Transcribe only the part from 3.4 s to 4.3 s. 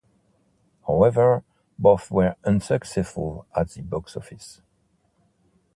at the box